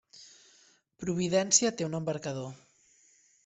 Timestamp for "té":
1.81-1.87